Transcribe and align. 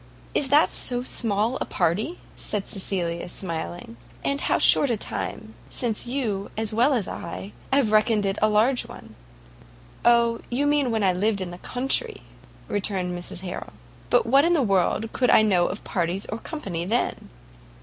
"Is 0.33 0.47
that 0.47 0.71
so 0.71 1.03
small 1.03 1.57
a 1.61 1.65
party?" 1.65 2.17
said 2.35 2.65
Cecilia, 2.65 3.29
smiling; 3.29 3.97
"and 4.25 4.41
how 4.41 4.57
short 4.57 4.89
a 4.89 4.97
time 4.97 5.53
since 5.69 6.05
would 6.07 6.11
you, 6.11 6.49
as 6.57 6.73
well 6.73 6.93
as 6.95 7.07
I, 7.07 7.51
have 7.71 7.91
reckoned 7.91 8.25
it 8.25 8.39
a 8.41 8.49
large 8.49 8.87
one!" 8.87 9.13
"Oh, 10.03 10.39
you 10.49 10.65
mean 10.65 10.89
when 10.89 11.03
I 11.03 11.13
lived 11.13 11.39
in 11.39 11.51
the 11.51 11.59
country," 11.59 12.23
returned 12.67 13.15
Mrs 13.15 13.41
Harrel; 13.41 13.73
"but 14.09 14.25
what 14.25 14.43
in 14.43 14.53
the 14.53 14.63
world 14.63 15.13
could 15.13 15.29
I 15.29 15.43
know 15.43 15.67
of 15.67 15.83
parties 15.83 16.25
or 16.25 16.39
company 16.39 16.83
then?" 16.83 17.29